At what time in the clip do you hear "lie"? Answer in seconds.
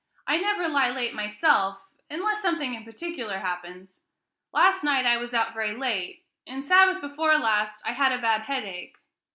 0.67-0.89